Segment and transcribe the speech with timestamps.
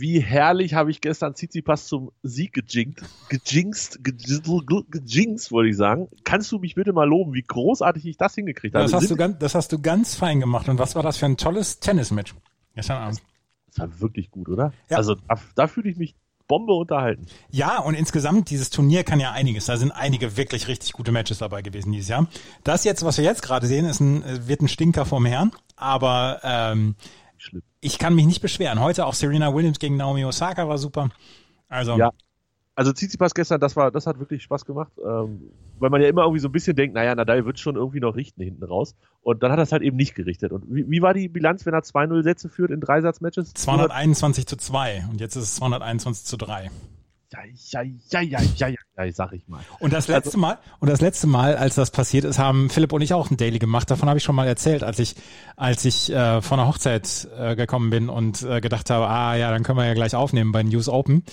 [0.00, 4.44] wie herrlich habe ich gestern Tsitsipas zum Sieg gejinkt, gejinxt, gejinxt,
[4.90, 6.08] gejinxt, wollte ich sagen.
[6.24, 8.84] Kannst du mich bitte mal loben, wie großartig ich das hingekriegt habe?
[8.84, 10.68] Das hast, du ganz, das hast du ganz fein gemacht.
[10.68, 12.34] Und was war das für ein tolles Tennismatch
[12.74, 13.22] gestern Abend?
[13.68, 14.72] Das war wirklich gut, oder?
[14.88, 14.98] Ja.
[14.98, 16.14] Also da, da fühle ich mich
[16.46, 17.26] Bombe unterhalten.
[17.50, 19.66] Ja, und insgesamt, dieses Turnier kann ja einiges.
[19.66, 22.26] Da sind einige wirklich richtig gute Matches dabei gewesen dieses Jahr.
[22.64, 25.52] Das jetzt, was wir jetzt gerade sehen, ist ein, wird ein Stinker vom Herrn.
[25.76, 26.96] Aber ähm,
[27.44, 27.62] Schlimm.
[27.80, 28.80] ich kann mich nicht beschweren.
[28.80, 31.10] Heute auch Serena Williams gegen Naomi Osaka war super.
[31.68, 32.10] Also, Ja.
[32.76, 36.22] Also Tsitsipas gestern, das war, das hat wirklich Spaß gemacht, ähm, weil man ja immer
[36.22, 38.96] irgendwie so ein bisschen denkt, naja, Nadal wird schon irgendwie noch richten hinten raus.
[39.22, 40.50] Und dann hat er es halt eben nicht gerichtet.
[40.50, 43.54] Und wie, wie war die Bilanz, wenn er 2-0 Sätze führt in Dreisatzmatches?
[43.54, 46.70] 221 zu 2 und jetzt ist es 221 zu 3.
[47.70, 49.60] Ja, ja, ja, ja, ja, sag ich mal.
[49.80, 53.02] Und das letzte Mal, und das letzte Mal, als das passiert ist, haben Philipp und
[53.02, 53.90] ich auch ein Daily gemacht.
[53.90, 55.16] Davon habe ich schon mal erzählt, als ich,
[55.56, 59.50] als ich äh, von der Hochzeit äh, gekommen bin und äh, gedacht habe, ah ja,
[59.50, 61.24] dann können wir ja gleich aufnehmen bei News Open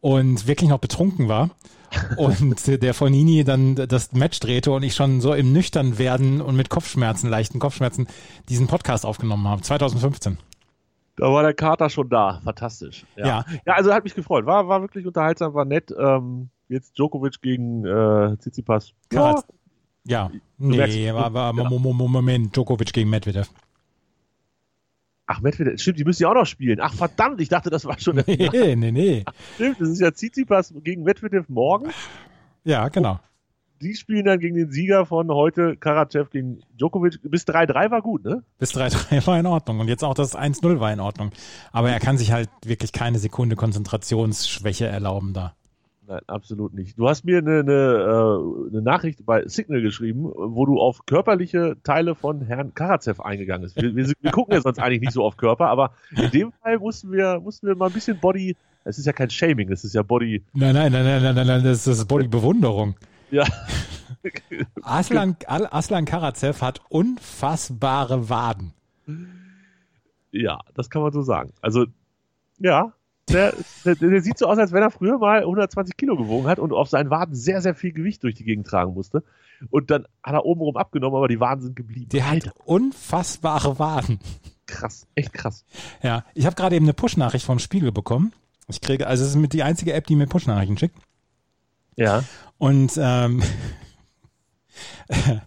[0.00, 1.50] und wirklich noch betrunken war.
[2.16, 6.56] und der Fonini dann das Match drehte und ich schon so im nüchtern werden und
[6.56, 8.08] mit Kopfschmerzen, leichten Kopfschmerzen,
[8.48, 9.62] diesen Podcast aufgenommen habe.
[9.62, 10.38] 2015.
[11.16, 12.40] Da war der Kater schon da.
[12.42, 13.06] Fantastisch.
[13.16, 13.26] Ja.
[13.26, 13.44] Ja.
[13.66, 13.72] ja.
[13.74, 14.46] also hat mich gefreut.
[14.46, 15.94] War, war wirklich unterhaltsam, war nett.
[15.96, 18.92] Ähm, jetzt Djokovic gegen äh, Tsitsipas.
[19.12, 19.42] Ja.
[20.06, 23.48] Ja, nee, war, war, Moment, Djokovic gegen Medvedev.
[25.26, 26.78] ach, Medvedev, stimmt, die müssen ja auch noch spielen.
[26.80, 29.24] Ach, verdammt, ich dachte, das war schon der Nee, nee, nee.
[29.54, 31.90] Stimmt, das ist ja Tsitsipas gegen Medvedev morgen.
[32.64, 33.18] Ja, genau.
[33.84, 37.20] Die spielen dann gegen den Sieger von heute, Karatsev gegen Djokovic.
[37.22, 38.42] Bis 3-3 war gut, ne?
[38.58, 39.80] Bis 3-3 war in Ordnung.
[39.80, 41.32] Und jetzt auch das 1-0 war in Ordnung.
[41.70, 45.54] Aber er kann sich halt wirklich keine Sekunde Konzentrationsschwäche erlauben da.
[46.06, 46.98] Nein, absolut nicht.
[46.98, 51.76] Du hast mir eine, eine, äh, eine Nachricht bei Signal geschrieben, wo du auf körperliche
[51.82, 53.76] Teile von Herrn Karatsev eingegangen bist.
[53.76, 56.78] Wir, wir, wir gucken ja sonst eigentlich nicht so auf Körper, aber in dem Fall
[56.78, 59.94] mussten wir, mussten wir mal ein bisschen Body, es ist ja kein Shaming, es ist
[59.94, 62.96] ja Body, Nein, nein, nein, nein, nein, nein, nein das ist Bodybewunderung.
[63.34, 63.44] Ja,
[64.82, 68.72] Aslan, Aslan Karatsev hat unfassbare Waden.
[70.30, 71.52] ja, das kann man so sagen.
[71.60, 71.86] Also,
[72.58, 72.92] ja,
[73.28, 76.58] der, der, der sieht so aus, als wenn er früher mal 120 Kilo gewogen hat
[76.58, 79.24] und auf seinen Waden sehr, sehr viel Gewicht durch die Gegend tragen musste.
[79.70, 82.10] Und dann hat er obenrum abgenommen, aber die Waden sind geblieben.
[82.10, 84.18] Der hat unfassbare Waden.
[84.66, 85.64] krass, echt krass.
[86.02, 88.32] Ja, ich habe gerade eben eine Push-Nachricht vom Spiegel bekommen.
[88.68, 90.96] Ich kriege, also es ist mit die einzige App, die mir Push-Nachrichten schickt.
[91.96, 92.24] Ja.
[92.58, 93.42] Und ähm,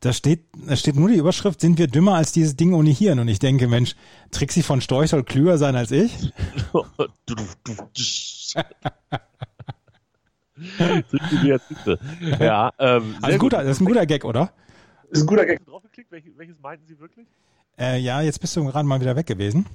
[0.00, 3.18] da steht, da steht nur die Überschrift, sind wir dümmer als dieses Ding ohne Hirn?
[3.18, 3.96] Und ich denke, Mensch,
[4.30, 6.32] Trixie von Storch soll klüger sein als ich?
[12.38, 14.52] ja, ähm, Also guter, das ist ein guter Gag, oder?
[15.10, 15.64] ist ein guter Gag.
[15.64, 17.26] Draufgeklickt, welches, welches meinten Sie wirklich?
[17.78, 19.66] Äh, ja, jetzt bist du gerade mal wieder weg gewesen.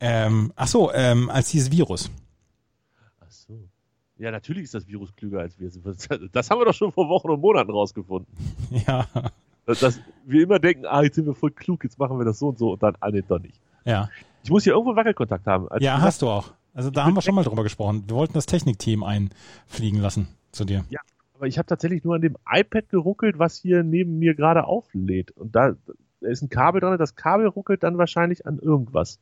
[0.00, 2.10] Ähm, ach so, ähm, als dieses Virus.
[4.22, 5.68] Ja, natürlich ist das Virus klüger als wir.
[6.32, 8.32] Das haben wir doch schon vor Wochen und Monaten rausgefunden.
[8.86, 9.06] Ja,
[9.66, 12.38] Dass, dass wir immer denken, ah, jetzt sind wir voll klug, jetzt machen wir das
[12.38, 13.60] so und so und dann, ah, nee, doch nicht.
[13.84, 14.08] ja.
[14.44, 15.68] Ich muss hier irgendwo Wackelkontakt haben.
[15.68, 16.52] Als Ja, hast du auch.
[16.74, 18.04] Also da haben wir schon mal drüber gesprochen.
[18.08, 20.84] Wir wollten das Technikteam einfliegen lassen zu dir.
[21.34, 25.30] Aber ich habe tatsächlich nur an dem iPad geruckelt, was hier neben mir gerade auflädt.
[25.32, 25.74] Und da,
[26.20, 29.20] da ist ein Kabel dran, das Kabel ruckelt dann wahrscheinlich an irgendwas.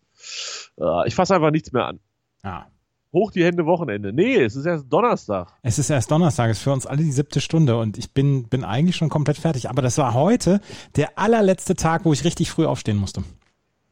[0.78, 2.00] Äh, ich fasse einfach nichts mehr an.
[2.44, 2.66] Ja.
[3.12, 4.12] Hoch die Hände Wochenende.
[4.12, 5.48] Nee, es ist erst Donnerstag.
[5.62, 8.48] Es ist erst Donnerstag, es ist für uns alle die siebte Stunde und ich bin,
[8.48, 9.68] bin eigentlich schon komplett fertig.
[9.68, 10.60] Aber das war heute
[10.96, 13.24] der allerletzte Tag, wo ich richtig früh aufstehen musste.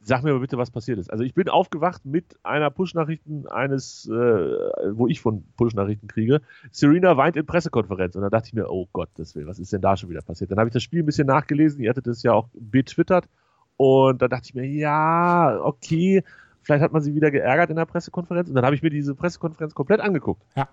[0.01, 1.11] Sag mir aber bitte, was passiert ist.
[1.11, 6.41] Also ich bin aufgewacht mit einer Push-Nachrichten eines, äh, wo ich von Push-Nachrichten kriege.
[6.71, 8.15] Serena weint in Pressekonferenz.
[8.15, 10.21] Und da dachte ich mir, oh Gott, das will, was ist denn da schon wieder
[10.21, 10.51] passiert?
[10.51, 11.81] Dann habe ich das Spiel ein bisschen nachgelesen.
[11.81, 13.27] Ihr hattet das ja auch betwittert.
[13.75, 16.23] Und dann dachte ich mir, ja, okay,
[16.69, 18.47] vielleicht hat man sie wieder geärgert in der Pressekonferenz.
[18.47, 20.43] Und dann habe ich mir diese Pressekonferenz komplett angeguckt.
[20.55, 20.69] Ja.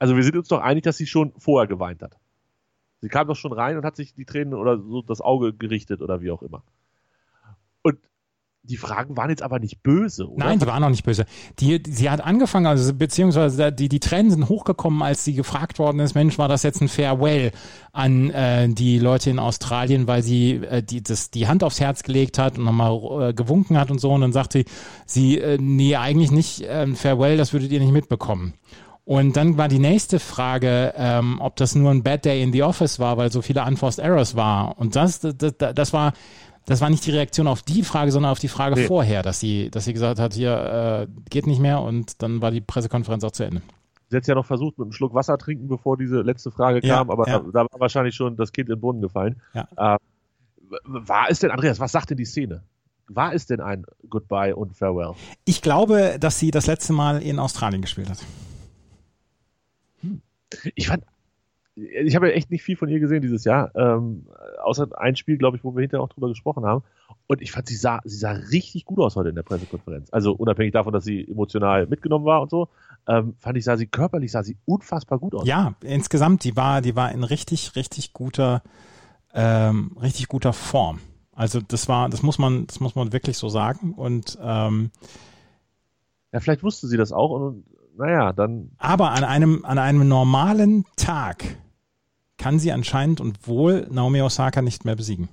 [0.00, 2.18] Also wir sind uns doch einig, dass sie schon vorher geweint hat.
[3.02, 6.02] Sie kam doch schon rein und hat sich die Tränen oder so das Auge gerichtet
[6.02, 6.64] oder wie auch immer.
[8.68, 10.44] Die Fragen waren jetzt aber nicht böse, oder?
[10.44, 11.24] Nein, die waren noch nicht böse.
[11.60, 16.00] Die, sie hat angefangen, also beziehungsweise die, die Tränen sind hochgekommen, als sie gefragt worden
[16.00, 17.52] ist, Mensch, war das jetzt ein Farewell
[17.92, 22.02] an äh, die Leute in Australien, weil sie äh, die, das, die Hand aufs Herz
[22.02, 24.10] gelegt hat und nochmal äh, gewunken hat und so.
[24.12, 24.64] Und dann sagte
[25.06, 28.54] sie, äh, nee, eigentlich nicht äh, Farewell, das würdet ihr nicht mitbekommen.
[29.06, 32.64] Und dann war die nächste Frage, ähm, ob das nur ein Bad Day in the
[32.64, 34.76] Office war, weil so viele Unforced Errors war.
[34.78, 36.12] Und das, das, das war
[36.66, 38.86] Das war nicht die Reaktion auf die Frage, sondern auf die Frage Nee.
[38.86, 42.50] vorher, dass sie, dass sie gesagt hat, hier äh, geht nicht mehr und dann war
[42.50, 43.62] die Pressekonferenz auch zu Ende.
[44.08, 46.86] Sie hat es ja noch versucht, mit einem Schluck Wasser trinken, bevor diese letzte Frage
[46.86, 47.38] Ja, kam, aber ja.
[47.38, 49.40] Da, da war wahrscheinlich schon das Kind in den Brunnen gefallen.
[49.54, 49.66] Ja.
[49.76, 49.98] Äh,
[50.84, 52.62] war es denn, Andreas, was sagt denn die Szene?
[53.08, 55.14] War es denn ein Goodbye und Farewell?
[55.44, 58.18] Ich glaube, dass sie das letzte Mal in Australien gespielt hat.
[60.74, 61.04] Ich fand,
[61.76, 64.26] ich habe ja echt nicht viel von ihr gesehen dieses Jahr, ähm,
[64.62, 66.82] außer ein Spiel, glaube ich, wo wir hinterher auch drüber gesprochen haben.
[67.26, 70.08] Und ich fand, sie sah, sie sah richtig gut aus heute in der Pressekonferenz.
[70.10, 72.68] Also unabhängig davon, dass sie emotional mitgenommen war und so,
[73.06, 75.46] ähm, fand ich, sah sie körperlich, sah sie unfassbar gut aus.
[75.46, 78.62] Ja, insgesamt, die war, die war in richtig, richtig guter,
[79.34, 81.00] ähm, richtig guter Form.
[81.32, 83.92] Also das war, das muss man, das muss man wirklich so sagen.
[83.92, 84.90] Und ähm,
[86.32, 87.64] Ja, vielleicht wusste sie das auch und
[87.98, 91.44] naja, dann aber an einem, an einem normalen Tag
[92.38, 95.28] kann sie anscheinend und wohl Naomi Osaka nicht mehr besiegen.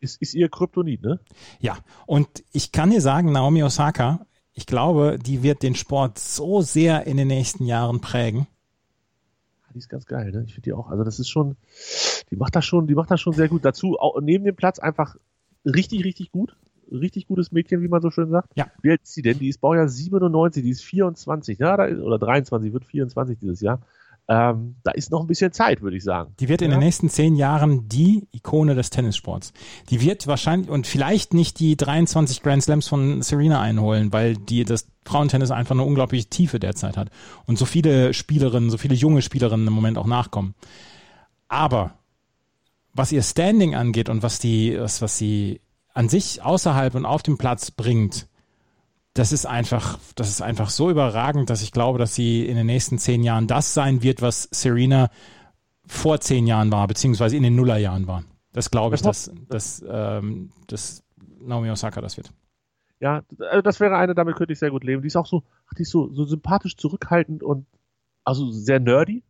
[0.00, 1.20] ist, ist ihr Kryptonit, ne?
[1.60, 6.60] Ja, und ich kann dir sagen, Naomi Osaka, ich glaube, die wird den Sport so
[6.60, 8.46] sehr in den nächsten Jahren prägen.
[9.74, 10.44] Die ist ganz geil, ne?
[10.46, 11.56] Ich finde die auch, also das ist schon,
[12.30, 13.64] die macht das schon, die macht das schon sehr gut.
[13.64, 15.16] Dazu auch neben dem Platz einfach
[15.64, 16.56] richtig, richtig gut.
[16.90, 18.48] Richtig gutes Mädchen, wie man so schön sagt.
[18.56, 18.66] Ja.
[18.80, 19.38] Wie alt ist sie denn?
[19.38, 23.82] Die ist Baujahr 97, die ist 24, ja, oder 23, wird 24 dieses Jahr.
[24.30, 26.34] Ähm, da ist noch ein bisschen Zeit, würde ich sagen.
[26.38, 26.76] Die wird in Ja.
[26.76, 29.54] den nächsten zehn Jahren die Ikone des Tennissports.
[29.88, 34.64] Die wird wahrscheinlich und vielleicht nicht die 23 Grand Slams von Serena einholen, weil die
[34.64, 37.08] das Frauentennis einfach eine unglaubliche Tiefe derzeit hat
[37.46, 40.54] und so viele Spielerinnen, so viele junge Spielerinnen im Moment auch nachkommen.
[41.48, 41.94] Aber
[42.92, 45.62] was ihr Standing angeht und was die, was, was sie
[45.94, 48.28] an sich außerhalb und auf dem Platz bringt,
[49.18, 52.66] das ist einfach, das ist einfach so überragend, dass ich glaube, dass sie in den
[52.66, 55.10] nächsten zehn Jahren das sein wird, was Serena
[55.86, 58.22] vor zehn Jahren war, beziehungsweise in den Nullerjahren war.
[58.52, 61.02] Das glaube ich, Das dass, dass, ähm, dass
[61.40, 62.32] Naomi Osaka das wird.
[63.00, 65.02] Ja, also das wäre eine, damit könnte ich sehr gut leben.
[65.02, 67.66] Die ist auch so, ach, die ist so, so sympathisch zurückhaltend und
[68.24, 69.24] also sehr nerdy.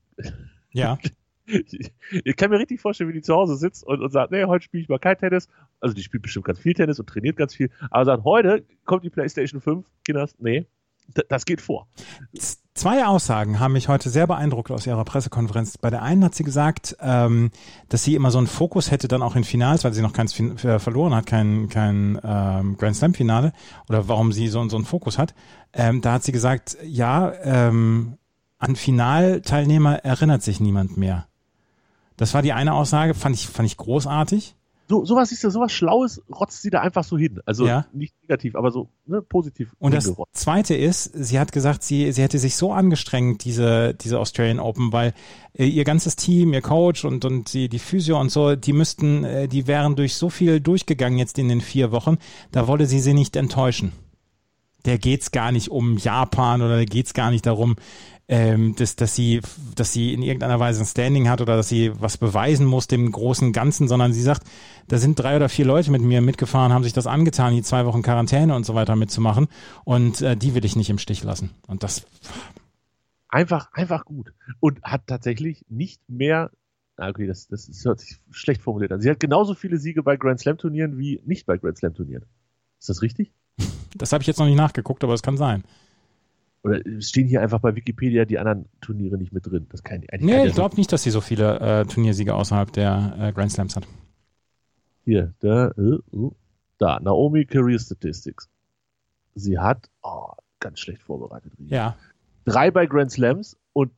[0.70, 0.99] Ja,
[1.49, 4.65] Ich, kann mir richtig vorstellen, wie die zu Hause sitzt und, und sagt, nee, heute
[4.65, 5.49] spiele ich mal kein Tennis.
[5.81, 7.71] Also die spielt bestimmt ganz viel Tennis und trainiert ganz viel.
[7.91, 9.87] Aber sagt, heute kommt die PlayStation 5.
[10.05, 10.67] Kinders, nee,
[11.29, 11.89] das geht vor.
[12.75, 15.79] Zwei Aussagen haben mich heute sehr beeindruckt aus ihrer Pressekonferenz.
[15.79, 17.50] Bei der einen hat sie gesagt, ähm,
[17.89, 20.39] dass sie immer so einen Fokus hätte dann auch in Finals, weil sie noch keins
[20.39, 23.53] äh, verloren hat, kein, kein ähm, Grand Slam Finale
[23.89, 25.35] oder warum sie so, so einen Fokus hat.
[25.73, 28.19] Ähm, da hat sie gesagt, ja, ähm,
[28.59, 31.28] an Finalteilnehmer erinnert sich niemand mehr.
[32.19, 34.55] Das war die eine Aussage, fand ich, fand ich großartig.
[34.91, 37.41] So, sowas ist ja sowas Schlaues, rotzt sie da einfach so hin.
[37.44, 37.85] Also Ja.
[37.93, 39.75] nicht negativ, aber so ne, positiv.
[39.79, 40.11] Und das.
[40.32, 44.91] Zweite ist, sie hat gesagt, sie, sie hätte sich so angestrengt, diese, diese Australian Open,
[44.91, 45.12] weil
[45.53, 49.25] äh, ihr ganzes Team, ihr Coach und, und die, die Physio und so, die müssten,
[49.25, 52.17] äh, die wären durch so viel durchgegangen jetzt in den vier Wochen,
[52.50, 53.93] da wolle sie sie nicht enttäuschen.
[54.87, 57.76] Der geht's gar nicht um Japan oder da geht's gar nicht darum,
[58.29, 59.41] ähm, dass, dass sie,
[59.75, 63.11] dass sie in irgendeiner Weise ein Standing hat oder dass sie was beweisen muss dem
[63.11, 64.43] großen Ganzen, sondern sie sagt,
[64.87, 67.87] da sind drei oder vier Leute mit mir mitgefahren, haben sich das angetan, die zwei
[67.87, 69.49] Wochen Quarantäne und so weiter mitzumachen
[69.85, 71.51] und äh, die will ich nicht im Stich lassen.
[71.67, 72.05] Und das,
[73.29, 74.33] Einfach, einfach gut.
[74.59, 76.50] Und hat tatsächlich nicht mehr,
[76.97, 79.00] ah, okay, das, das, das hört sich schlecht formuliert an.
[79.02, 82.25] Sie hat genauso viele Siege bei Grand Slam Turnieren wie nicht bei Grand Slam Turnieren.
[82.81, 83.33] Ist das richtig?
[83.97, 85.62] das habe ich jetzt noch nicht nachgeguckt, aber es kann sein.
[86.62, 89.67] Oder stehen hier einfach bei Wikipedia die anderen Turniere nicht mit drin?
[89.71, 93.15] Das kann eigentlich Nee, ich glaube nicht, dass sie so viele äh, Turniersiege außerhalb der
[93.19, 93.87] äh, Grand Slams hat.
[95.05, 96.33] Hier, da, äh, uh,
[96.79, 98.49] da, Naomi Career Statistics.
[99.35, 101.53] Sie hat, oh, ganz schlecht vorbereitet.
[101.59, 101.97] Ja,
[102.49, 103.93] Drei bei Grand Slams und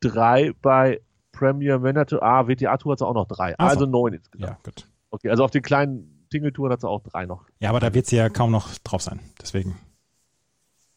[0.00, 1.00] drei bei
[1.32, 2.22] Premier Tour.
[2.22, 3.54] Ah, WTA Tour hat sie auch noch drei.
[3.56, 3.70] Ach so.
[3.70, 4.50] Also neun insgesamt.
[4.50, 4.86] ja, gut.
[5.10, 7.46] Okay, also auf den kleinen Tingeltouren hat sie auch drei noch.
[7.58, 9.20] Ja, aber da wird sie ja kaum noch drauf sein.
[9.40, 9.76] Deswegen.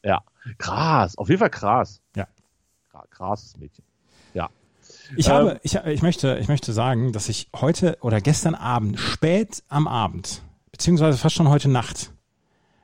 [0.03, 0.21] Ja,
[0.57, 1.17] krass.
[1.17, 2.01] Auf jeden Fall krass.
[2.15, 2.27] Ja.
[2.91, 3.83] Kra- Krasses Mädchen.
[4.33, 4.49] Ja.
[5.15, 8.99] Ich Ähm, habe, ich, ich möchte, ich möchte sagen, dass ich heute oder gestern Abend,
[8.99, 10.41] spät am Abend,
[10.71, 12.11] beziehungsweise fast schon heute Nacht,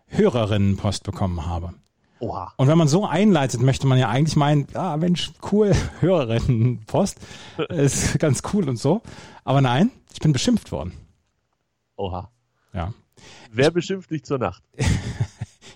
[0.07, 1.73] Hörerinnenpost bekommen habe.
[2.19, 2.53] Oha.
[2.57, 7.17] Und wenn man so einleitet, möchte man ja eigentlich meinen, ah Mensch, cool, Hörerinnenpost,
[7.69, 9.01] ist ganz cool und so.
[9.43, 10.93] Aber nein, ich bin beschimpft worden.
[11.97, 12.29] Oha.
[12.73, 12.93] Ja.
[13.51, 14.63] Wer beschimpft dich zur Nacht?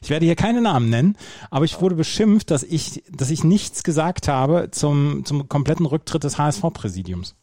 [0.10, 1.16] Ich werde hier keine Namen nennen,
[1.52, 6.24] aber ich wurde beschimpft, dass ich, dass ich nichts gesagt habe zum, zum kompletten Rücktritt
[6.24, 7.36] des HSV-Präsidiums.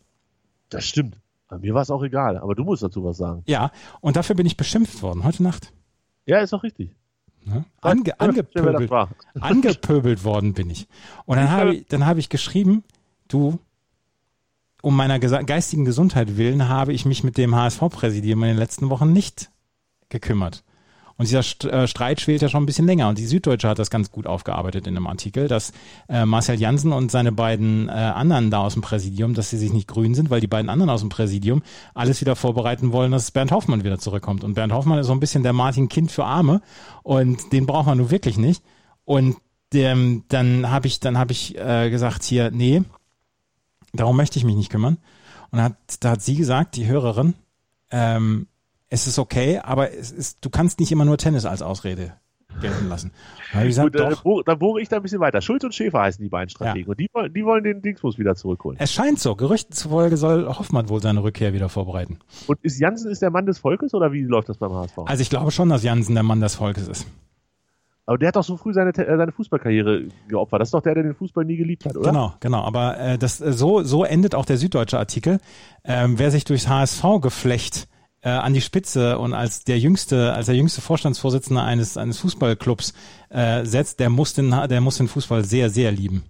[0.69, 1.17] Das stimmt.
[1.47, 3.45] Bei mir war es auch egal, aber du musst dazu was sagen.
[3.47, 3.71] Ja,
[4.01, 5.73] und dafür bin ich beschimpft worden, heute Nacht.
[6.25, 6.91] Ja, ist auch richtig.
[7.45, 7.65] Ne?
[7.83, 8.91] Ange, angepöbelt,
[9.39, 10.89] angepöbelt worden bin ich.
[11.25, 12.83] Und dann habe ich, dann habe ich geschrieben,
[13.29, 13.61] du,
[14.83, 19.13] um meiner geistigen Gesundheit willen habe ich mich mit dem HSV-Präsidium in den letzten Wochen
[19.13, 19.53] nicht
[20.09, 20.65] gekümmert.
[21.19, 21.41] Und dieser
[21.73, 23.09] äh, Streit schwelt ja schon ein bisschen länger.
[23.09, 25.73] Und die Süddeutsche hat das ganz gut aufgearbeitet in einem Artikel, dass
[26.09, 29.73] äh, Marcel Janssen und seine beiden äh, anderen da aus dem Präsidium, dass sie sich
[29.73, 31.63] nicht grün sind, weil die beiden anderen aus dem Präsidium
[31.95, 34.45] alles wieder vorbereiten wollen, dass Bernd Hoffmann wieder zurückkommt.
[34.45, 36.61] Und Bernd Hoffmann ist so ein bisschen der Martin Kind für Arme
[37.03, 38.63] und den braucht man nun wirklich nicht.
[39.05, 39.37] Und
[39.73, 42.83] dem, dann habe ich, dann habe ich äh, gesagt hier, nee,
[43.93, 44.99] darum möchte ich mich nicht kümmern.
[45.51, 47.35] Und hat, da hat sie gesagt, die Hörerin,
[47.91, 48.49] ähm,
[48.89, 52.15] es ist okay, aber es ist, du kannst nicht immer nur Tennis als Ausrede
[52.61, 53.13] gelten lassen.
[53.53, 55.43] Da, gesagt, Gut, doch, bohre- da bohre ich da ein bisschen weiter.
[55.43, 56.89] Schulz und Schäfer heißen die beiden Strategen.
[56.91, 58.79] Und die, wollen- die wollen den Dingsbus wieder zurückholen.
[58.81, 59.35] es scheint so.
[59.35, 62.19] Gerüchten zufolge soll Hoffmann wohl seine Rückkehr wieder vorbereiten.
[62.47, 64.99] Und ist Jansen ist der Mann des Volkes oder wie läuft das beim HSV?
[65.05, 67.07] Also ich glaube schon, dass Jansen der Mann des Volkes ist.
[68.07, 70.61] Aber der hat doch so früh seine, äh, seine Fußballkarriere geopfert.
[70.61, 72.09] Das ist doch der, der den Fußball nie geliebt hat, oder?
[72.11, 72.63] Genau, genau.
[72.63, 75.41] Aber äh, das äh, so so endet auch der süddeutsche Artikel.
[75.85, 77.89] Ähm, wer sich durchs HSV-Geflecht
[78.23, 82.95] äh, an die Spitze und als der jüngste, als der jüngste Vorstandsvorsitzende eines eines Fußballclubs
[83.31, 86.25] äh, setzt, der muss den der muss den Fußball sehr sehr lieben.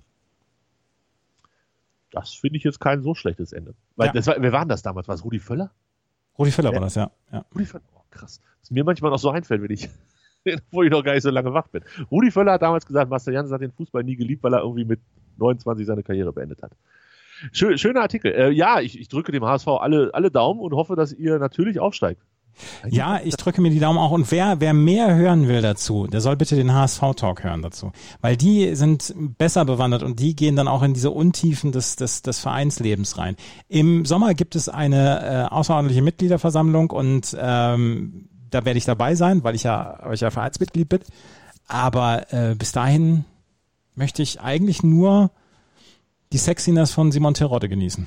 [2.10, 3.74] Das finde ich jetzt kein so schlechtes Ende.
[3.96, 4.12] Weil Ja.
[4.12, 5.08] das war, wer war denn das damals?
[5.08, 5.70] War es Rudi Völler?
[6.38, 6.74] Rudi Völler Ja.
[6.74, 7.10] war das ja.
[7.32, 7.44] ja.
[7.54, 8.40] Rudi Völler, oh, krass.
[8.60, 9.88] Was mir manchmal noch so einfällt, wenn ich,
[10.70, 11.82] wo ich noch gar nicht so lange wach bin.
[12.10, 14.84] Rudi Völler hat damals gesagt, Marcel Janssen hat den Fußball nie geliebt, weil er irgendwie
[14.84, 15.00] mit
[15.38, 16.72] 29 seine Karriere beendet hat.
[17.52, 18.32] Schön, schöner Artikel.
[18.32, 21.80] Äh, ja, ich, ich drücke dem HSV alle, alle Daumen und hoffe, dass ihr natürlich
[21.80, 22.22] aufsteigt.
[22.88, 24.10] Ja, ich drücke mir die Daumen auch.
[24.10, 27.92] Und wer, wer mehr hören will dazu, der soll bitte den HSV-Talk hören dazu.
[28.20, 32.22] Weil die sind besser bewandert und die gehen dann auch in diese Untiefen des, des,
[32.22, 33.36] des Vereinslebens rein.
[33.68, 39.44] Im Sommer gibt es eine äh, außerordentliche Mitgliederversammlung und ähm, da werde ich dabei sein,
[39.44, 41.00] weil ich ja, weil ich ja Vereinsmitglied bin.
[41.68, 43.24] Aber äh, bis dahin
[43.94, 45.30] möchte ich eigentlich nur
[46.32, 48.06] die Sexiness von Simon Terodde genießen.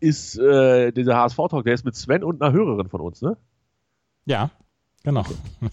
[0.00, 3.36] Ist äh, dieser HSV-Talk, der ist mit Sven und einer Hörerin von uns, ne?
[4.26, 4.50] Ja,
[5.02, 5.24] genau.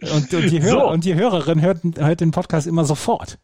[0.00, 0.88] und, und, die Hör So.
[0.90, 3.38] und die Hörerin hört, hört den Podcast immer sofort.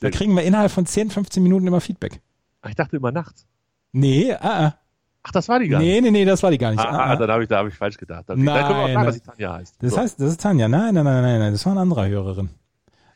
[0.00, 2.20] Da kriegen wir innerhalb von 10, 15 Minuten immer Feedback.
[2.62, 3.46] Ach, Ich dachte immer nachts.
[3.92, 4.74] Nee, ah, ah.
[5.22, 5.88] Ach, das war die gar nicht.
[5.88, 6.80] nee, nee, nee, das war die gar nicht.
[6.80, 7.16] Ah, Ah, ah, ah.
[7.16, 8.24] dann habe ich, da hab ich falsch gedacht.
[8.28, 9.76] Dann, dann können wir auch Nein, sagen, dass das- sie Tanja heißt.
[9.80, 9.98] Das So.
[9.98, 10.68] heißt, das ist Tanja.
[10.68, 12.50] Nein, nein, nein, nein, nein, das war eine andere Hörerin.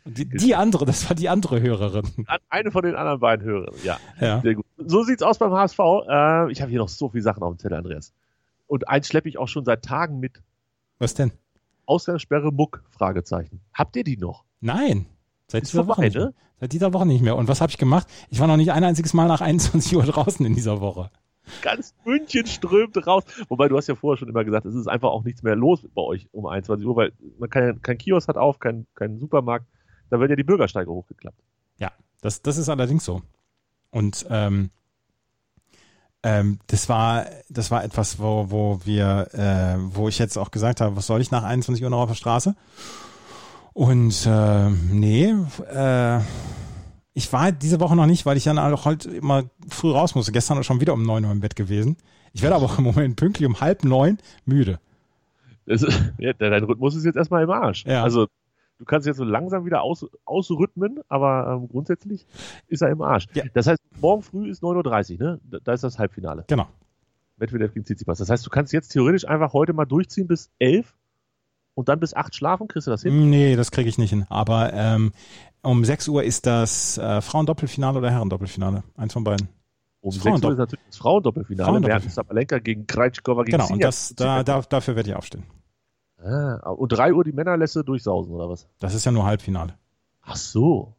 [0.04, 2.04] Die, die andere, das war die andere Hörerin.
[2.49, 3.99] Eine von den anderen beiden Hörern, ja.
[4.21, 4.40] Ja.
[4.40, 4.64] Sehr gut.
[4.78, 5.78] So sieht's aus beim HSV.
[5.78, 8.12] Äh, ich habe hier noch so viele Sachen auf dem Zettel, Andreas.
[8.66, 10.42] Und eins schleppe ich auch schon seit Tagen mit.
[10.99, 11.33] Was denn?
[11.87, 12.85] Ausgangssperre Muck?
[12.90, 13.61] Fragezeichen.
[13.75, 14.45] Habt ihr die noch?
[14.61, 15.07] Nein.
[15.49, 16.21] Seit dieser vorbei, Woche nicht ne?
[16.21, 16.33] mehr.
[16.61, 17.37] Seit dieser Woche nicht mehr.
[17.37, 18.07] Und was habe ich gemacht?
[18.28, 21.11] Ich war noch nicht ein einziges Mal nach 21 Uhr draußen in dieser Woche.
[21.62, 23.25] Ganz München strömt raus.
[23.49, 25.87] Wobei du hast ja vorher schon immer gesagt, es ist einfach auch nichts mehr los
[25.95, 29.66] bei euch um 21 Uhr, weil man kann, kein Kiosk hat auf, kein, kein Supermarkt.
[30.11, 31.40] Da werden ja die Bürgersteige hochgeklappt.
[31.79, 33.23] Ja, das, das ist allerdings so.
[33.90, 34.71] Und ähm,
[36.23, 40.81] ähm, das war das war etwas, wo, wo wir, äh, wo ich jetzt auch gesagt
[40.81, 42.55] habe, was soll ich nach 21 Uhr noch auf der Straße?
[43.73, 45.35] Und äh, nee,
[45.73, 46.21] äh,
[47.14, 50.33] ich war diese Woche noch nicht, weil ich dann auch halt immer früh raus musste.
[50.33, 51.97] Gestern auch schon wieder um 9 Uhr im Bett gewesen.
[52.33, 54.79] Ich werde aber auch im Moment pünktlich um halb neun müde.
[55.67, 55.87] Das,
[56.19, 57.85] ja, dein Rhythmus ist jetzt erstmal im Arsch.
[57.87, 58.02] Ja.
[58.02, 58.26] Also
[58.80, 62.26] du kannst jetzt so langsam wieder aus, ausrhythmen, aber ähm, grundsätzlich
[62.66, 63.26] ist er im Arsch.
[63.34, 63.44] Ja.
[63.54, 65.40] Das heißt, morgen früh ist 9.30 Uhr, ne?
[65.44, 66.44] Da, da ist das Halbfinale.
[66.49, 66.66] Genau.
[67.37, 68.18] Medvedev gegen Tsitsipas.
[68.18, 70.94] Das heißt, du kannst jetzt theoretisch einfach heute mal durchziehen bis 11
[71.75, 72.68] und dann bis 8 schlafen.
[72.68, 73.30] Kriegst du das hin?
[73.30, 74.26] Nee, das kriege ich nicht hin.
[74.28, 75.12] Aber ähm,
[75.62, 78.82] um 6 Uhr ist das äh, Frauendoppelfinale oder Herrendoppelfinale.
[78.96, 79.49] Eins von beiden.
[80.00, 81.70] Um das 6 Uhr ist natürlich das Frauendoppelfinale.
[81.70, 83.87] Frauendoppel- Mertens Sabalenka gegen Krejcikova gegen Genau, und Sinja.
[83.87, 85.44] das, da, da, dafür werde ich aufstehen.
[86.22, 88.68] Ah, und 3 Uhr die Männer lässt du durchsausen, oder was?
[88.78, 89.74] Das ist ja nur Halbfinale.
[90.22, 90.94] Ach so.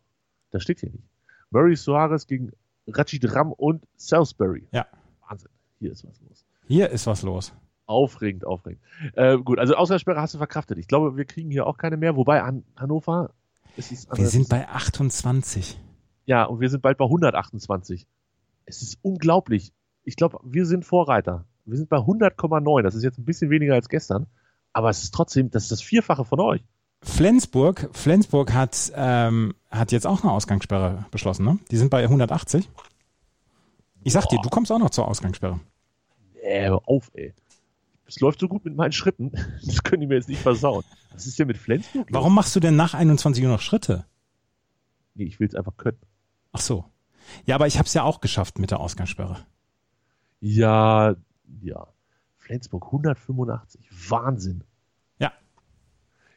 [0.49, 1.03] Das steht hier nicht.
[1.51, 2.51] Murray Soares gegen
[2.87, 4.67] Rachid Ram und Salisbury.
[4.71, 4.85] Ja.
[5.27, 5.51] Wahnsinn.
[5.79, 6.45] Hier ist was los.
[6.67, 7.53] Hier ist was los.
[7.85, 8.81] Aufregend, aufregend.
[9.13, 10.77] Äh, gut, also Ausgangssperre hast du verkraftet.
[10.77, 12.15] Ich glaube, wir kriegen hier auch keine mehr.
[12.15, 13.31] Wobei an Hannover,
[13.77, 15.79] es ist Wir sind bei 28.
[16.25, 18.07] ja und wir sind bald bei 128.
[18.65, 19.73] Es ist unglaublich.
[20.03, 21.45] Ich glaube, wir sind Vorreiter.
[21.65, 22.81] Wir sind bei 100,9.
[22.81, 24.27] Das ist jetzt ein bisschen weniger als gestern,
[24.73, 26.61] aber es ist trotzdem, das ist das Vierfache von euch.
[27.03, 31.59] Flensburg, Flensburg hat, ähm, hat jetzt auch eine Ausgangssperre beschlossen, ne?
[31.71, 32.69] Die sind bei 180.
[34.03, 35.59] Ich sag dir, du kommst auch noch zur Ausgangssperre.
[36.43, 37.33] Äh, hör auf, ey.
[38.05, 39.31] Es läuft so gut mit meinen Schritten.
[39.65, 40.83] Das können die mir jetzt nicht versauen.
[41.13, 42.09] Was ist denn mit Flensburg?
[42.09, 42.13] los?
[42.13, 44.05] Warum machst du denn nach 21 Uhr noch Schritte?
[45.15, 45.99] Nee, ich will es einfach können.
[46.51, 46.85] Ach so.
[47.45, 49.37] Ja, aber ich habe es ja auch geschafft mit der Ausgangssperre.
[50.39, 51.15] Ja,
[51.61, 51.87] ja.
[52.51, 53.79] Flensburg 185.
[54.10, 54.65] Wahnsinn.
[55.20, 55.31] Ja.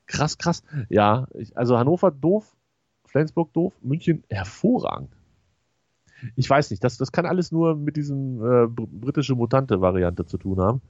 [0.07, 0.63] Krass, krass.
[0.89, 2.57] Ja, ich, also Hannover doof,
[3.05, 5.11] Flensburg doof, München hervorragend.
[6.37, 10.39] Ich weiß nicht, das, das kann alles nur mit diesem äh, br- britische Mutante-Variante zu
[10.39, 10.81] tun haben.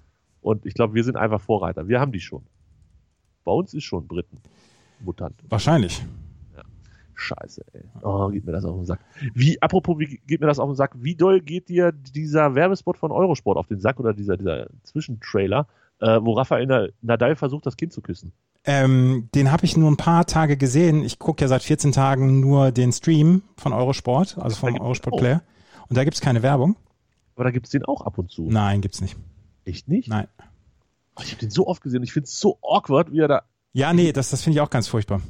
[0.42, 1.88] Und ich glaube, wir sind einfach Vorreiter.
[1.88, 2.44] Wir haben die schon.
[3.44, 4.36] Bei uns ist schon Briten.
[5.00, 5.42] Mutant.
[5.48, 6.04] Wahrscheinlich.
[7.14, 7.82] Scheiße, ey.
[8.02, 9.00] Oh, geht mir das auf den Sack.
[9.34, 10.92] Wie, apropos, wie geht mir das auf den Sack?
[10.96, 15.66] Wie doll geht dir dieser Werbespot von Eurosport auf den Sack oder dieser, dieser Zwischentrailer,
[16.00, 18.32] äh, wo Rafael Nadal versucht, das Kind zu küssen?
[18.66, 21.04] Ähm, den habe ich nur ein paar Tage gesehen.
[21.04, 25.42] Ich gucke ja seit 14 Tagen nur den Stream von Eurosport, also vom Eurosport Player.
[25.88, 26.76] Und da gibt's keine Werbung.
[27.34, 28.48] Aber da gibt's den auch ab und zu.
[28.48, 29.16] Nein, gibt's nicht.
[29.64, 30.08] Echt nicht?
[30.08, 30.28] Nein.
[31.16, 32.02] Oh, ich habe den so oft gesehen.
[32.02, 33.42] Ich finde es so awkward, wie er da.
[33.72, 35.20] Ja, nee, das, das finde ich auch ganz furchtbar.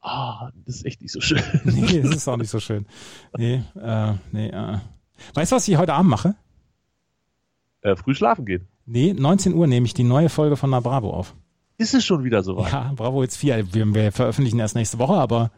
[0.00, 1.42] Ah, das ist echt nicht so schön.
[1.64, 2.86] Nee, das ist auch nicht so schön.
[3.36, 4.78] Nee, äh, nee, äh.
[5.34, 6.34] Weißt du, was ich heute Abend mache?
[7.82, 8.68] Äh, früh schlafen gehen.
[8.86, 11.34] Nee, 19 Uhr nehme ich die neue Folge von Na Bravo auf.
[11.78, 12.72] Ist es schon wieder soweit?
[12.72, 13.72] Ja, Bravo jetzt 4.
[13.74, 15.50] Wir, wir veröffentlichen erst nächste Woche, aber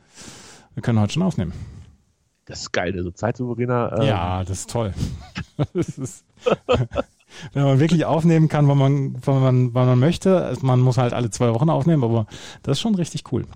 [0.74, 1.52] wir können heute schon aufnehmen.
[2.46, 3.96] Das ist geil, so zeitsouveräner.
[4.00, 4.92] Ähm, Ja, das ist toll.
[5.74, 6.24] das ist,
[7.52, 10.42] wenn man wirklich aufnehmen kann, wann man, wann man, wann man möchte.
[10.44, 12.26] Also Man muss halt alle zwei Wochen aufnehmen, aber
[12.62, 13.46] das ist schon richtig cool.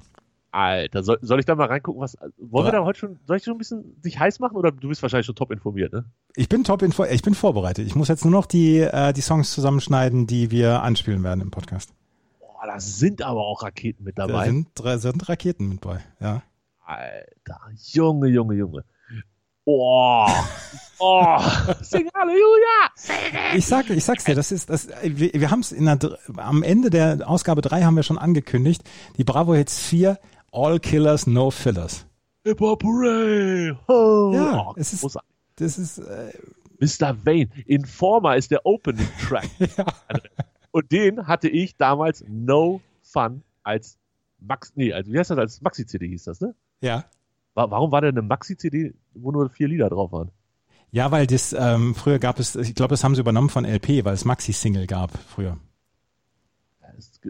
[0.54, 2.16] Alter, soll, soll ich da mal reingucken, was.
[2.38, 3.18] Wollen wir da heute schon.
[3.26, 5.92] Soll ich schon ein bisschen sich heiß machen oder du bist wahrscheinlich schon top informiert,
[5.92, 6.04] ne?
[6.36, 7.86] Ich bin top info ich bin vorbereitet.
[7.88, 11.50] Ich muss jetzt nur noch die, äh, die Songs zusammenschneiden, die wir anspielen werden im
[11.50, 11.92] Podcast.
[12.38, 14.46] Boah, da sind aber auch Raketen mit Da dabei.
[14.46, 16.42] sind, drei- sind Raketen mit bei, ja.
[16.84, 17.60] Alter,
[17.92, 18.84] Junge, Junge, Junge.
[19.66, 20.26] Oh,
[20.98, 21.38] oh,
[21.80, 23.56] sing Halleluja!
[23.56, 26.18] Ich sag, ich sag's dir, das ist, das, wir, wir haben es in der, dr-
[26.36, 28.82] am Ende der Ausgabe 3 haben wir schon angekündigt,
[29.16, 30.18] die Bravo Hits 4,
[30.54, 32.06] All Killers, No Fillers.
[32.44, 33.72] Hip-Hop Hooray!
[33.88, 35.30] Oh, Ja, oh, es ist- großartig.
[35.56, 36.32] Das ist, äh,
[36.80, 37.16] Mr.
[37.24, 39.48] Vane, Informer ist der Opening Track.
[39.76, 39.86] ja.
[40.72, 43.96] Und den hatte ich damals No Fun als
[44.40, 46.54] Max, nee, also wie heißt das, als Maxi-CD hieß das, ne?
[46.80, 47.04] Ja.
[47.54, 50.30] Wa- Warum war denn eine Maxi-CD, wo nur vier Lieder drauf waren?
[50.90, 54.04] Ja, weil das, ähm, früher gab es, ich glaube, das haben sie übernommen von LP,
[54.04, 55.56] weil es Maxi-Single gab früher.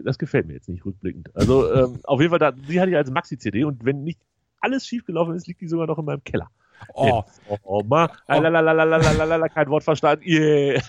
[0.03, 1.35] Das, gefällt mir jetzt nicht rückblickend.
[1.35, 4.19] Also ähm, auf jeden Fall, da, die hatte ich als Maxi-CD und wenn nicht
[4.59, 6.49] alles schiefgelaufen ist, liegt die sogar noch in meinem Keller.
[6.93, 10.23] Oh, oh, oh ma, lalalalalalala, kein Wort verstanden.
[10.25, 10.81] Yeah.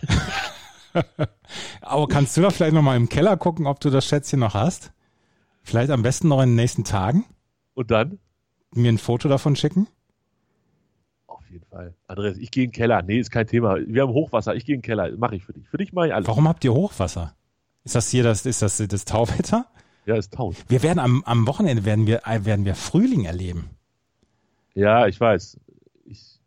[1.81, 4.93] aber kannst du da vielleicht nochmal im Keller gucken, ob du das Schätzchen noch hast?
[5.63, 7.25] Vielleicht am besten noch in den nächsten Tagen
[7.75, 8.19] Und dann?
[8.75, 9.89] mir ein Foto davon schicken?
[11.27, 11.95] Auf jeden Fall.
[12.07, 13.03] Andreas, ich gehe in den Keller.
[13.03, 13.77] Nee, ist kein Thema.
[13.87, 14.55] Wir haben Hochwasser.
[14.55, 15.17] Ich gehe in den Keller.
[15.17, 15.69] Mache ich für dich.
[15.69, 16.29] Für dich mache ich alles.
[16.29, 17.35] Warum habt ihr Hochwasser?
[17.87, 19.65] Ist das hier das, ist das das Tauwetter?
[20.07, 20.57] Ja, ist taut.
[20.67, 23.71] Wir werden am, am Wochenende werden wir, äh, werden wir Frühling erleben.
[24.75, 25.61] Ja, ich weiß.
[26.05, 26.41] Ich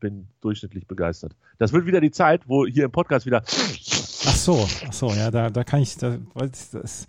[0.00, 1.36] bin durchschnittlich begeistert.
[1.58, 3.42] Das wird wieder die Zeit, wo hier im Podcast wieder.
[3.44, 7.06] Ach so, ach so, ja, da, da kann ich, da, das,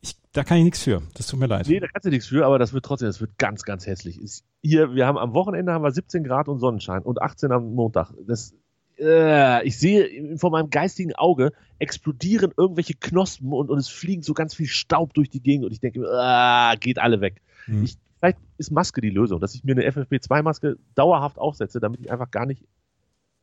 [0.00, 1.02] ich, da kann ich nichts für.
[1.14, 1.66] Das tut mir leid.
[1.66, 4.20] Nee, da kannst du nichts für, aber das wird trotzdem, das wird ganz, ganz hässlich.
[4.20, 7.74] Ist hier, wir haben am Wochenende haben wir 17 Grad und Sonnenschein und 18 am
[7.74, 8.12] Montag.
[8.24, 8.54] Das,
[8.98, 14.34] äh, ich sehe vor meinem geistigen Auge explodieren irgendwelche Knospen und, und es fliegen so
[14.34, 17.42] ganz viel Staub durch die Gegend und ich denke, äh, geht alle weg.
[17.66, 17.84] Hm.
[17.84, 22.10] Ich, vielleicht ist Maske die Lösung, dass ich mir eine FFP2-Maske dauerhaft aufsetze, damit ich
[22.10, 22.64] einfach gar nicht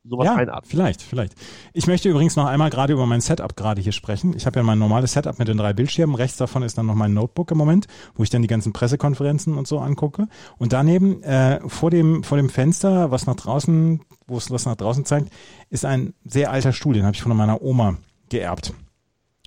[0.04, 0.70] sowas ja, einatme.
[0.70, 1.34] vielleicht, vielleicht.
[1.74, 4.36] Ich möchte übrigens noch einmal gerade über mein Setup gerade hier sprechen.
[4.36, 6.16] Ich habe ja mein normales Setup mit den drei Bildschirmen.
[6.16, 9.58] Rechts davon ist dann noch mein Notebook im Moment, wo ich dann die ganzen Pressekonferenzen
[9.58, 10.28] und so angucke.
[10.58, 14.76] Und daneben äh, vor dem vor dem Fenster, was nach draußen, wo es was nach
[14.76, 15.30] draußen zeigt,
[15.70, 16.94] ist ein sehr alter Stuhl.
[16.94, 17.98] Den habe ich von meiner Oma
[18.30, 18.74] geerbt.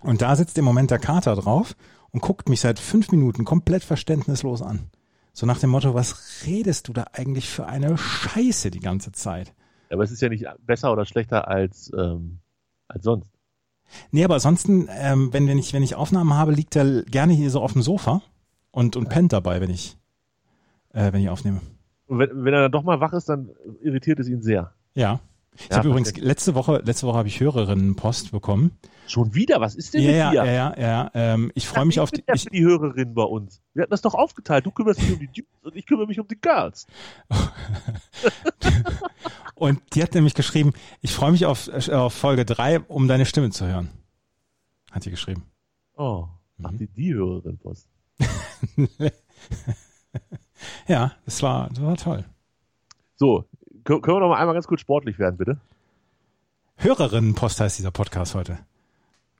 [0.03, 1.75] Und da sitzt im Moment der Kater drauf
[2.11, 4.90] und guckt mich seit fünf Minuten komplett verständnislos an.
[5.33, 9.53] So nach dem Motto, was redest du da eigentlich für eine Scheiße die ganze Zeit?
[9.90, 12.38] Aber es ist ja nicht besser oder schlechter als, ähm,
[12.88, 13.31] als sonst.
[14.11, 17.51] Nee, aber ansonsten, ähm, wenn, wenn, ich, wenn ich Aufnahmen habe, liegt er gerne hier
[17.51, 18.20] so auf dem Sofa
[18.72, 19.96] und, und pennt dabei, wenn ich,
[20.92, 21.61] äh, wenn ich aufnehme.
[22.09, 23.51] Und wenn, wenn er dann doch mal wach ist, dann
[23.83, 24.72] irritiert es ihn sehr.
[24.94, 25.20] Ja.
[25.59, 28.72] Ich Ja, habe übrigens letzte Woche, letzte Woche habe ich Hörerinnenpost bekommen.
[29.07, 29.59] Schon wieder?
[29.61, 30.53] Was ist denn Ja, mit ja, dir?
[30.53, 31.11] ja, ja, ja.
[31.14, 32.22] Ähm, ich freue mich auf die.
[32.22, 33.62] bin Ich, für die Hörerin bei uns.
[33.72, 34.66] Wir hatten das doch aufgeteilt.
[34.66, 36.87] Du kümmerst dich um die Dudes und ich kümmere mich um die Girls.
[39.57, 43.27] und die hat nämlich geschrieben, ich freue mich auf, äh, auf Folge drei, um deine
[43.27, 43.90] Stimme zu hören.
[44.92, 45.42] Hat sie geschrieben.
[45.97, 46.29] Oh,
[46.62, 46.79] ach, Mhm.
[46.79, 47.88] die, die Hörerin Post.
[50.88, 52.25] Ja, das war, das war toll.
[53.16, 53.45] So,
[53.85, 55.59] können, können wir noch mal einmal ganz kurz sportlich werden, bitte?
[56.77, 58.59] Hörerinnenpost heißt dieser Podcast heute.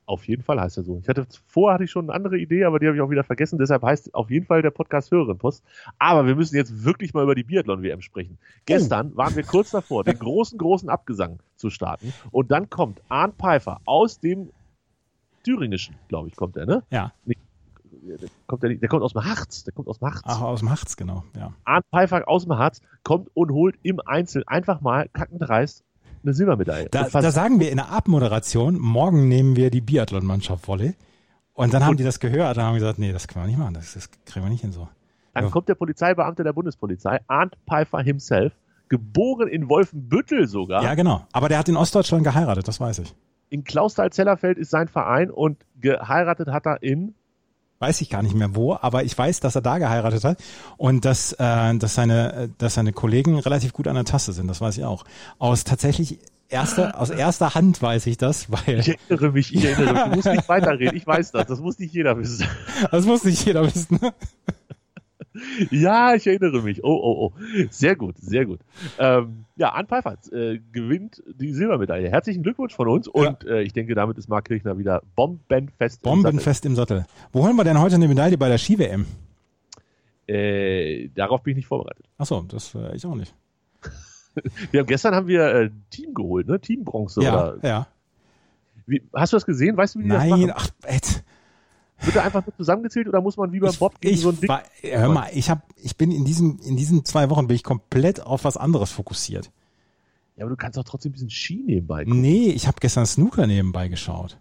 [0.07, 0.99] Auf jeden Fall heißt er so.
[1.03, 3.23] Ich hatte vorher hatte ich schon eine andere Idee, aber die habe ich auch wieder
[3.25, 3.59] vergessen.
[3.59, 5.63] Deshalb heißt auf jeden Fall der Podcast Hörerin Post.
[5.99, 8.37] Aber wir müssen jetzt wirklich mal über die Biathlon WM sprechen.
[8.65, 13.35] Gestern waren wir kurz davor, den großen großen Abgesang zu starten und dann kommt Arndt
[13.37, 14.49] Pfeiffer aus dem
[15.43, 16.83] Thüringischen, glaube ich, kommt er, ne?
[16.89, 17.11] Ja.
[17.25, 17.35] Der
[18.45, 20.21] kommt der, nicht- der kommt aus dem Harz, der kommt aus dem Harz.
[20.23, 21.23] Ach, aus dem Harz, genau.
[21.35, 21.53] Ja.
[21.65, 25.83] Arndt Pfeiffer aus dem Harz kommt und holt im Einzel einfach mal kackend dreist
[26.27, 26.89] eine Silbermedaille.
[26.91, 30.93] Da, da sagen wir in der Abmoderation, morgen nehmen wir die Biathlon-Mannschaft Volley.
[31.53, 33.73] Und dann haben die das gehört und haben gesagt, nee, das können wir nicht machen,
[33.73, 34.87] das, das kriegen wir nicht hin so.
[35.33, 35.49] Dann Ja.
[35.49, 38.53] kommt der Polizeibeamte der Bundespolizei, Arndt Pfeiffer himself,
[38.89, 40.83] geboren in Wolfenbüttel sogar.
[40.83, 41.25] Ja, genau.
[41.31, 43.15] Aber der hat in Ostdeutschland geheiratet, das weiß ich.
[43.49, 47.15] In Klausthal-Zellerfeld ist sein Verein und geheiratet hat er in
[47.79, 50.39] Weiß ich gar nicht mehr wo, aber ich weiß, dass er da geheiratet hat
[50.77, 54.61] und dass, äh, dass, seine, dass seine Kollegen relativ gut an der Taste sind, das
[54.61, 55.05] weiß ich auch.
[55.37, 59.93] Aus tatsächlich erster, aus erster Hand weiß ich das, weil Ich erinnere mich, ich erinnere
[59.93, 60.03] mich.
[60.03, 61.45] Du musst nicht weiterreden, ich weiß das.
[61.47, 62.47] Das muss nicht jeder wissen.
[62.91, 63.99] das muss nicht jeder wissen.
[65.71, 66.83] Ja, ich erinnere mich.
[66.83, 67.67] Oh, oh, oh.
[67.69, 68.59] Sehr gut, sehr gut.
[68.97, 72.09] Ähm, ja, Arndt Pfeiffer äh, gewinnt die Silbermedaille.
[72.09, 76.05] Herzlichen Glückwunsch von uns und äh, ich denke, damit ist Marc Kirchner wieder bombenfest.
[76.05, 76.23] im Sattel.
[76.23, 77.05] Bombenfest im Sattel.
[77.31, 79.05] Wo holen wir denn heute eine Medaille bei der Ski-WM?
[80.27, 82.05] Äh, darauf bin ich nicht vorbereitet.
[82.17, 83.33] Achso, das äh, ich auch nicht.
[84.71, 86.59] Wir haben, gestern haben wir äh, Team geholt, ne?
[86.59, 87.23] Team Bronze.
[87.23, 87.87] Ja, Oder, ja.
[88.85, 89.75] wie, hast du das gesehen?
[89.75, 90.53] Weißt du, wie die das Nein, machen?
[90.55, 91.23] ach, Ed.
[92.01, 94.39] Wird da einfach nur zusammengezählt oder muss man wie beim Bob gegen ich, so ein
[94.39, 94.49] Ding?
[94.81, 98.21] hör mal, ich hab, ich bin in diesen, in diesen zwei Wochen bin ich komplett
[98.21, 99.51] auf was anderes fokussiert.
[100.35, 102.21] Ja, aber du kannst auch trotzdem ein bisschen Ski nebenbei gucken.
[102.21, 104.37] Nee, ich habe gestern Snooker nebenbei geschaut.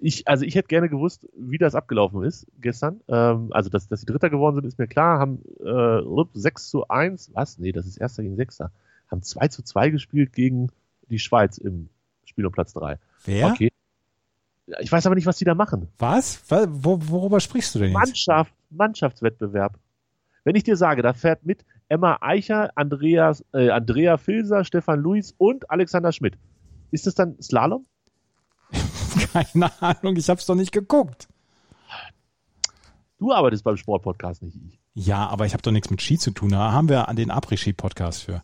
[0.00, 3.00] Ich, also ich hätte gerne gewusst, wie das abgelaufen ist gestern.
[3.08, 5.18] Ähm, also, dass, dass die Dritter geworden sind, ist mir klar.
[5.18, 7.58] Haben äh, 6 zu 1, was?
[7.58, 8.72] Nee, das ist Erster gegen Sechster.
[9.10, 10.70] Haben 2 zu 2 gespielt gegen
[11.10, 11.88] die Schweiz im
[12.24, 12.98] Spiel um Platz 3.
[13.24, 13.48] Wer?
[13.48, 13.67] Okay.
[14.80, 15.88] Ich weiß aber nicht, was die da machen.
[15.98, 16.42] Was?
[16.50, 17.94] Wa- Wo, worüber sprichst du denn jetzt?
[17.98, 19.78] Mannschaft, Mannschaftswettbewerb.
[20.44, 25.34] Wenn ich dir sage, da fährt mit Emma Eicher, Andreas, äh, Andrea Filser, Stefan Luis
[25.38, 26.36] und Alexander Schmidt.
[26.90, 27.86] Ist das dann Slalom?
[29.32, 31.28] Keine Ahnung, ich hab's doch nicht geguckt.
[33.18, 34.78] Du arbeitest beim Sportpodcast, nicht ich.
[34.94, 36.50] Ja, aber ich habe doch nichts mit Ski zu tun.
[36.50, 38.42] Da haben wir an den Après-Ski-Podcast für.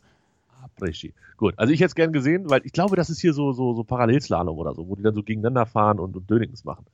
[0.76, 1.14] Après-Ski.
[1.36, 3.74] Gut, also ich hätte es gern gesehen, weil ich glaube, das ist hier so, so,
[3.74, 6.86] so Parallelslalom oder so, wo die dann so gegeneinander fahren und, und Dönings machen.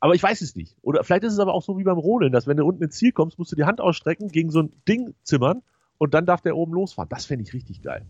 [0.00, 0.76] Aber ich weiß es nicht.
[0.82, 2.96] Oder vielleicht ist es aber auch so wie beim Rodeln, dass wenn du unten ins
[2.96, 5.62] Ziel kommst, musst du die Hand ausstrecken, gegen so ein Ding zimmern
[5.98, 7.08] und dann darf der oben losfahren.
[7.10, 8.06] Das fände ich richtig geil.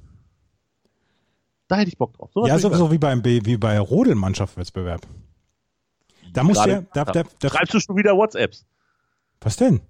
[1.67, 2.31] Da hätte ich Bock drauf.
[2.33, 5.03] Sowas Ja, ich sowieso wie beim wie bei Rodelmannschaftswettbewerb.
[6.33, 8.67] Da muss Gerade- der, da, der, der, Schreibst du schon wieder WhatsApps
[9.41, 9.81] was denn?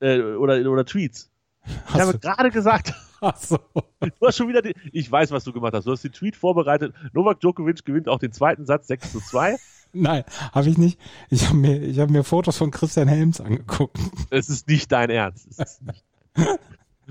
[0.00, 1.30] äh, oder, oder Tweets?
[1.66, 2.92] Ich Hast habe du- gerade gesagt,
[3.36, 3.58] so.
[4.00, 5.86] du hast schon wieder den, ich weiß, was du gemacht hast.
[5.86, 6.94] Du hast den Tweet vorbereitet.
[7.12, 9.56] Novak Djokovic gewinnt auch den zweiten Satz 6 zu 2.
[9.92, 10.98] Nein, habe ich nicht.
[11.30, 13.96] Ich habe mir, ich hab mir Fotos von Christian Helms angeguckt.
[14.30, 15.46] Es ist nicht dein Ernst.
[15.50, 16.04] Es ist nicht.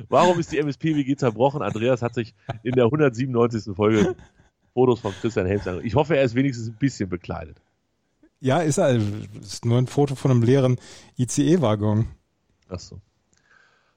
[0.10, 1.62] Warum ist die MSP-WG zerbrochen?
[1.62, 3.74] Andreas hat sich in der 197.
[3.76, 4.16] Folge
[4.74, 5.88] Fotos von Christian Helms angeguckt.
[5.88, 7.62] Ich hoffe, er ist wenigstens ein bisschen bekleidet.
[8.42, 9.00] Ja, ist, er-
[9.42, 10.78] ist nur ein Foto von einem leeren
[11.18, 12.08] ICE-Waggon.
[12.68, 13.00] Achso.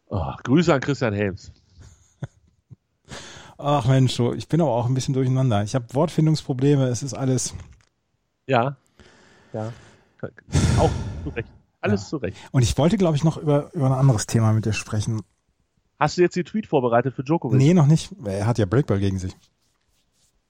[0.09, 1.51] Oh, Grüße an Christian Helms.
[3.59, 5.63] Ach Mensch, ich bin aber auch ein bisschen durcheinander.
[5.63, 7.55] Ich habe Wortfindungsprobleme, es ist alles.
[8.47, 8.77] Ja.
[9.53, 9.73] Ja.
[10.79, 10.91] Auch
[11.25, 11.49] zu Recht.
[11.81, 12.37] Alles zu Recht.
[12.53, 15.23] Und ich wollte, glaube ich, noch über, über ein anderes Thema mit dir sprechen.
[15.99, 17.59] Hast du jetzt den Tweet vorbereitet für Djokovic?
[17.59, 18.15] Nee, noch nicht.
[18.25, 19.33] Er hat ja Breakball gegen sich.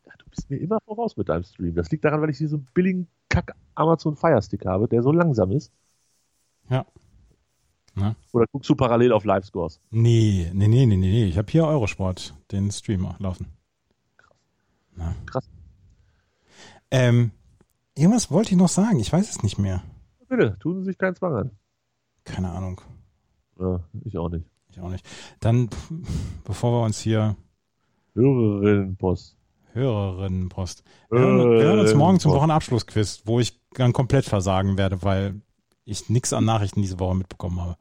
[0.07, 1.75] Ja, du bist mir immer voraus mit deinem Stream.
[1.75, 5.03] Das liegt daran, weil ich hier so einen billigen Kack Amazon Fire Stick habe, der
[5.03, 5.71] so langsam ist.
[6.69, 6.85] Ja.
[7.97, 8.15] Na?
[8.33, 9.81] Oder guckst du parallel auf Live-Scores?
[9.91, 11.25] Nee, nee, nee, nee, nee, nee.
[11.25, 13.47] Ich habe hier Eurosport, den Stream laufen.
[14.95, 15.17] Na.
[15.25, 15.49] Krass.
[16.91, 17.31] Ähm,
[17.97, 19.83] irgendwas wollte ich noch sagen, ich weiß es nicht mehr.
[20.29, 21.51] Bitte, tun Sie sich keinen Zwang an.
[22.25, 22.81] Keine Ahnung.
[23.59, 24.45] Ja, ich auch nicht.
[24.69, 25.09] Ich auch nicht.
[25.41, 25.71] Dann,
[26.45, 27.37] bevor wir uns hier
[28.15, 29.37] Hörerinnenpost.
[29.73, 30.83] Hörerinnenpost.
[31.11, 32.33] Wir hören, wir hören uns morgen zum.
[32.33, 35.41] Wochenabschlussquiz, wo ich dann komplett versagen werde, weil
[35.85, 37.77] ich nichts an Nachrichten diese Woche mitbekommen habe.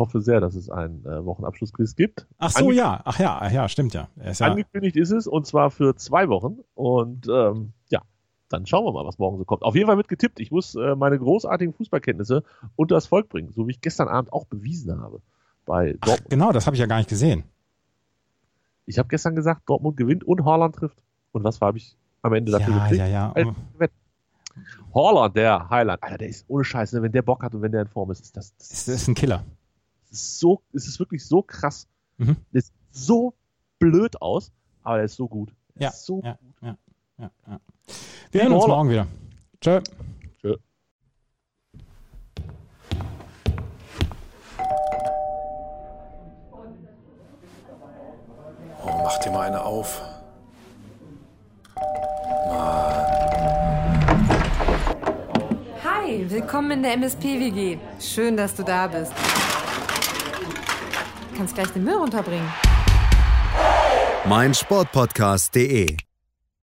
[0.00, 2.26] Ich hoffe sehr, dass es einen äh, Wochenabschlussquiz gibt.
[2.38, 3.02] Ach so, Ange- ja.
[3.04, 4.08] Ach ja, ach ja, stimmt ja.
[4.24, 6.60] Ist ja Angekündigt ist es und zwar für zwei Wochen.
[6.74, 8.00] Und ähm, ja,
[8.48, 9.60] dann schauen wir mal, was morgen so kommt.
[9.62, 10.40] Auf jeden Fall wird getippt.
[10.40, 12.44] Ich muss äh, meine großartigen Fußballkenntnisse
[12.76, 15.20] unter das Volk bringen, so wie ich gestern Abend auch bewiesen habe
[15.66, 16.30] bei ach, Dortmund.
[16.30, 17.44] genau, das habe ich ja gar nicht gesehen.
[18.86, 20.96] Ich habe gestern gesagt, Dortmund gewinnt und Haaland trifft.
[21.32, 22.98] Und was habe ich am Ende dafür Ja, gekriegt?
[23.00, 23.32] ja, ja.
[23.34, 23.92] Ein Wett-
[24.94, 26.02] Haaland, der Highland.
[26.02, 27.02] Alter, der ist ohne Scheiß, ne?
[27.02, 29.06] wenn der Bock hat und wenn der in Form ist, ist das, das Es ist
[29.08, 29.44] ein Killer.
[30.10, 31.86] So, es ist wirklich so krass.
[32.18, 32.36] Mhm.
[32.52, 33.34] Der sieht so
[33.78, 35.52] blöd aus, aber der ist so gut.
[35.74, 36.76] Der Ja, ist so ja, ja,
[37.18, 37.60] ja, ja.
[38.30, 39.06] Wir hören uns morgen wieder.
[39.60, 39.80] Tschö.
[40.40, 40.56] Tschö.
[48.82, 50.02] Oh, mach dir mal eine auf.
[55.84, 57.78] Hi, willkommen in der MSP-WG.
[58.00, 59.12] Schön, dass du da bist.
[61.40, 62.46] Kannst gleich den Müll runterbringen.
[64.26, 65.96] meinsportpodcast.de